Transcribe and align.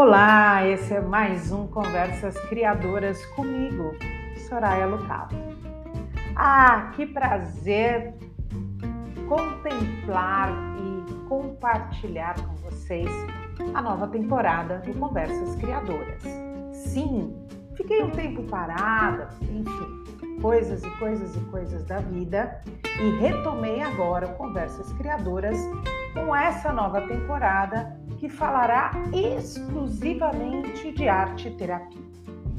Olá, 0.00 0.64
esse 0.64 0.94
é 0.94 1.00
mais 1.00 1.50
um 1.50 1.66
Conversas 1.66 2.38
Criadoras 2.42 3.26
comigo, 3.34 3.96
Soraya 4.48 4.86
Lucato. 4.86 5.34
Ah, 6.36 6.92
que 6.94 7.04
prazer 7.04 8.14
contemplar 9.28 10.52
e 10.78 11.28
compartilhar 11.28 12.36
com 12.40 12.54
vocês 12.70 13.10
a 13.74 13.82
nova 13.82 14.06
temporada 14.06 14.78
do 14.86 14.94
Conversas 14.94 15.56
Criadoras. 15.56 16.22
Sim, 16.70 17.34
fiquei 17.74 18.00
um 18.00 18.12
tempo 18.12 18.44
parada, 18.44 19.30
enfim, 19.50 20.27
coisas 20.40 20.82
e 20.84 20.90
coisas 20.98 21.36
e 21.36 21.40
coisas 21.46 21.84
da 21.84 21.98
vida 21.98 22.60
e 23.00 23.18
retomei 23.18 23.80
agora 23.80 24.28
Conversas 24.28 24.92
Criadoras 24.94 25.58
com 26.14 26.34
essa 26.34 26.72
nova 26.72 27.02
temporada 27.02 27.96
que 28.18 28.28
falará 28.28 28.90
exclusivamente 29.12 30.92
de 30.92 31.08
arte 31.08 31.50
terapia. 31.50 32.08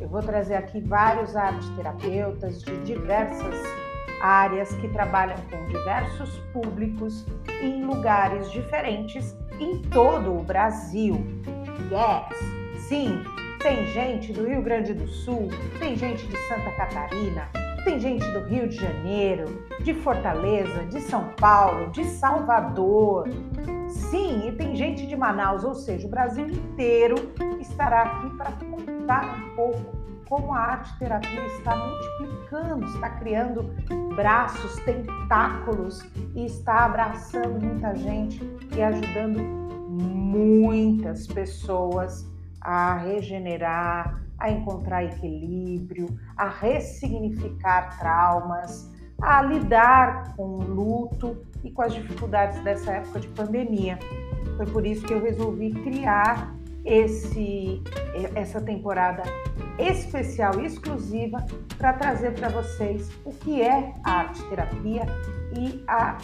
Eu 0.00 0.08
vou 0.08 0.22
trazer 0.22 0.54
aqui 0.54 0.80
vários 0.80 1.36
arte 1.36 1.68
terapeutas 1.76 2.62
de 2.62 2.76
diversas 2.78 3.54
áreas 4.20 4.72
que 4.74 4.88
trabalham 4.88 5.36
com 5.50 5.66
diversos 5.66 6.38
públicos 6.52 7.26
em 7.62 7.84
lugares 7.84 8.50
diferentes 8.50 9.36
em 9.58 9.78
todo 9.82 10.38
o 10.38 10.42
Brasil. 10.42 11.14
Yes! 11.90 12.80
Sim, 12.88 13.22
tem 13.60 13.86
gente 13.88 14.32
do 14.32 14.46
Rio 14.46 14.62
Grande 14.62 14.94
do 14.94 15.06
Sul, 15.06 15.48
tem 15.78 15.96
gente 15.96 16.26
de 16.26 16.36
Santa 16.48 16.70
Catarina, 16.72 17.48
tem 17.84 17.98
gente 17.98 18.24
do 18.30 18.40
Rio 18.40 18.68
de 18.68 18.76
Janeiro, 18.76 19.64
de 19.82 19.94
Fortaleza, 19.94 20.84
de 20.86 21.00
São 21.00 21.30
Paulo, 21.40 21.90
de 21.90 22.04
Salvador. 22.04 23.28
Sim, 23.88 24.48
e 24.48 24.52
tem 24.52 24.76
gente 24.76 25.06
de 25.06 25.16
Manaus, 25.16 25.64
ou 25.64 25.74
seja, 25.74 26.06
o 26.06 26.10
Brasil 26.10 26.46
inteiro 26.46 27.16
estará 27.60 28.02
aqui 28.02 28.36
para 28.36 28.52
contar 28.52 29.36
um 29.36 29.56
pouco 29.56 30.00
como 30.28 30.54
a 30.54 30.60
arte 30.60 30.96
terapia 30.96 31.44
está 31.58 31.74
multiplicando, 31.74 32.86
está 32.86 33.10
criando 33.10 33.64
braços, 34.14 34.76
tentáculos 34.84 36.04
e 36.36 36.46
está 36.46 36.84
abraçando 36.84 37.60
muita 37.60 37.96
gente 37.96 38.40
e 38.76 38.80
ajudando 38.80 39.40
muitas 39.90 41.26
pessoas 41.26 42.30
a 42.60 42.96
regenerar, 42.96 44.22
a 44.38 44.50
encontrar 44.50 45.04
equilíbrio, 45.04 46.06
a 46.36 46.48
ressignificar 46.48 47.98
traumas, 47.98 48.90
a 49.20 49.42
lidar 49.42 50.34
com 50.36 50.58
o 50.58 50.62
luto 50.62 51.44
e 51.62 51.70
com 51.70 51.82
as 51.82 51.92
dificuldades 51.92 52.62
dessa 52.64 52.92
época 52.92 53.20
de 53.20 53.28
pandemia. 53.28 53.98
Foi 54.56 54.66
por 54.66 54.86
isso 54.86 55.06
que 55.06 55.12
eu 55.12 55.22
resolvi 55.22 55.72
criar 55.72 56.54
esse, 56.84 57.82
essa 58.34 58.60
temporada 58.60 59.22
especial 59.78 60.60
e 60.60 60.66
exclusiva 60.66 61.44
para 61.76 61.92
trazer 61.94 62.32
para 62.32 62.48
vocês 62.48 63.10
o 63.24 63.32
que 63.32 63.62
é 63.62 63.94
a 64.04 64.10
arte 64.10 64.42
terapia 64.44 65.06
e 65.56 65.82
a 65.86 66.18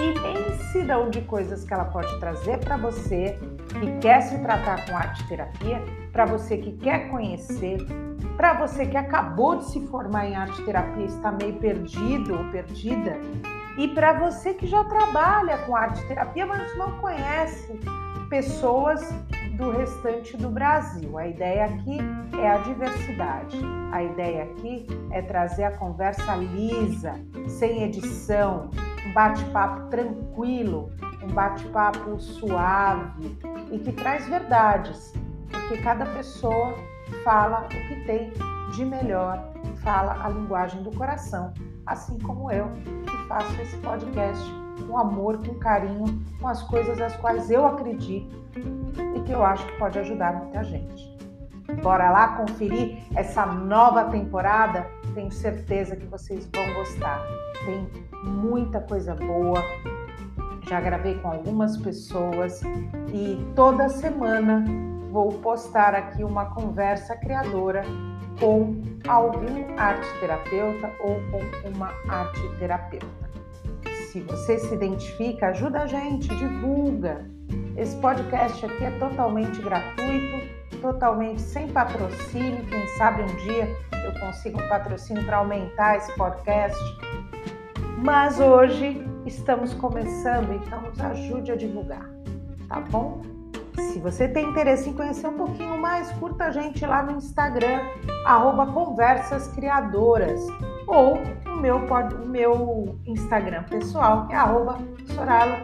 imensidão 0.00 1.10
de 1.10 1.20
coisas 1.22 1.64
que 1.64 1.72
ela 1.72 1.84
pode 1.84 2.18
trazer 2.18 2.58
para 2.58 2.76
você 2.76 3.38
que 3.74 3.98
quer 3.98 4.20
se 4.22 4.38
tratar 4.38 4.86
com 4.86 4.96
arte 4.96 5.26
terapia, 5.28 5.82
para 6.12 6.26
você 6.26 6.56
que 6.56 6.72
quer 6.72 7.08
conhecer, 7.10 7.78
para 8.36 8.54
você 8.54 8.86
que 8.86 8.96
acabou 8.96 9.56
de 9.56 9.64
se 9.66 9.86
formar 9.86 10.26
em 10.26 10.34
arte 10.34 10.62
terapia 10.64 11.06
está 11.06 11.32
meio 11.32 11.54
perdido 11.54 12.36
ou 12.36 12.44
perdida, 12.50 13.16
e 13.78 13.88
para 13.88 14.12
você 14.12 14.54
que 14.54 14.66
já 14.66 14.84
trabalha 14.84 15.58
com 15.58 15.76
arte 15.76 16.04
terapia, 16.06 16.44
mas 16.46 16.76
não 16.76 16.98
conhece 16.98 17.78
pessoas 18.28 19.00
do 19.56 19.70
restante 19.70 20.36
do 20.36 20.48
Brasil. 20.48 21.18
A 21.18 21.28
ideia 21.28 21.66
aqui 21.66 21.98
é 22.40 22.48
a 22.48 22.58
diversidade. 22.58 23.60
A 23.92 24.02
ideia 24.02 24.44
aqui 24.44 24.86
é 25.10 25.20
trazer 25.20 25.64
a 25.64 25.76
conversa 25.76 26.34
lisa, 26.36 27.14
sem 27.46 27.82
edição, 27.82 28.70
um 29.06 29.12
bate-papo 29.12 29.88
tranquilo, 29.90 30.90
bate-papo 31.30 32.18
suave 32.20 33.36
e 33.70 33.78
que 33.78 33.92
traz 33.92 34.26
verdades, 34.28 35.12
porque 35.50 35.78
cada 35.78 36.06
pessoa 36.06 36.74
fala 37.24 37.66
o 37.66 37.68
que 37.68 38.04
tem 38.04 38.32
de 38.72 38.84
melhor, 38.84 39.52
fala 39.82 40.24
a 40.24 40.28
linguagem 40.28 40.82
do 40.82 40.90
coração, 40.92 41.52
assim 41.86 42.18
como 42.18 42.50
eu, 42.50 42.68
que 43.04 43.28
faço 43.28 43.60
esse 43.60 43.76
podcast 43.78 44.50
com 44.86 44.98
amor, 44.98 45.38
com 45.38 45.54
carinho, 45.54 46.22
com 46.40 46.48
as 46.48 46.62
coisas 46.62 47.00
às 47.00 47.16
quais 47.16 47.50
eu 47.50 47.66
acredito 47.66 48.34
e 49.16 49.20
que 49.20 49.32
eu 49.32 49.44
acho 49.44 49.66
que 49.66 49.78
pode 49.78 49.98
ajudar 49.98 50.32
muita 50.34 50.64
gente. 50.64 51.10
Bora 51.82 52.10
lá 52.10 52.36
conferir 52.36 52.98
essa 53.14 53.46
nova 53.46 54.04
temporada? 54.04 54.86
Tenho 55.14 55.30
certeza 55.30 55.94
que 55.94 56.06
vocês 56.06 56.48
vão 56.52 56.74
gostar. 56.74 57.20
Tem 57.64 57.88
muita 58.24 58.80
coisa 58.80 59.14
boa. 59.14 59.62
Já 60.70 60.80
gravei 60.80 61.16
com 61.16 61.32
algumas 61.32 61.76
pessoas 61.78 62.62
e 63.12 63.44
toda 63.56 63.88
semana 63.88 64.64
vou 65.10 65.32
postar 65.40 65.96
aqui 65.96 66.22
uma 66.22 66.44
conversa 66.54 67.16
criadora 67.16 67.82
com 68.38 68.80
algum 69.08 69.76
arte 69.76 70.06
terapeuta 70.20 70.92
ou 71.00 71.16
com 71.32 71.68
uma 71.68 71.92
arte 72.08 72.48
terapeuta. 72.60 73.08
Se 74.12 74.20
você 74.20 74.60
se 74.60 74.72
identifica, 74.72 75.48
ajuda 75.48 75.80
a 75.80 75.86
gente, 75.88 76.28
divulga. 76.36 77.28
Esse 77.76 77.96
podcast 77.96 78.64
aqui 78.64 78.84
é 78.84 78.96
totalmente 79.00 79.60
gratuito, 79.60 80.78
totalmente 80.80 81.42
sem 81.42 81.66
patrocínio. 81.66 82.64
Quem 82.66 82.86
sabe 82.96 83.22
um 83.22 83.36
dia 83.38 83.76
eu 84.04 84.20
consigo 84.20 84.62
um 84.62 84.68
patrocínio 84.68 85.24
para 85.24 85.38
aumentar 85.38 85.96
esse 85.96 86.14
podcast. 86.14 86.78
Mas 87.98 88.38
hoje 88.38 89.09
estamos 89.26 89.74
começando, 89.74 90.52
então 90.52 90.82
nos 90.82 91.00
ajude 91.00 91.52
a 91.52 91.56
divulgar, 91.56 92.08
tá 92.68 92.80
bom? 92.80 93.22
Se 93.76 93.98
você 93.98 94.28
tem 94.28 94.48
interesse 94.48 94.90
em 94.90 94.92
conhecer 94.92 95.26
um 95.28 95.36
pouquinho 95.36 95.78
mais, 95.78 96.10
curta 96.12 96.44
a 96.44 96.50
gente 96.50 96.84
lá 96.84 97.02
no 97.02 97.16
Instagram, 97.16 97.80
arroba 98.26 98.66
Conversas 98.66 99.48
Criadoras, 99.48 100.40
ou 100.86 101.18
o 101.46 101.56
meu, 101.56 101.76
o 101.78 102.28
meu 102.28 102.98
Instagram 103.06 103.62
pessoal, 103.64 104.26
que 104.26 104.34
é 104.34 104.36
arroba 104.36 104.78
Soraya 105.06 105.62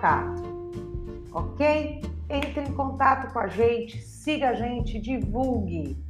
Ok? 1.33 2.03
Entre 2.29 2.63
em 2.63 2.73
contato 2.73 3.33
com 3.33 3.39
a 3.39 3.49
gente, 3.49 4.01
siga 4.03 4.51
a 4.51 4.55
gente, 4.55 5.01
divulgue. 5.01 6.06